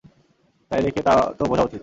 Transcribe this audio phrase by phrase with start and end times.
[0.71, 1.01] তাই দেখে
[1.37, 1.79] তো বোঝা উচিত।